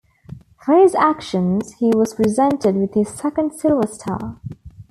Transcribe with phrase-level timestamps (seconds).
[0.65, 4.39] For his actions, he was presented with his second Silver Star.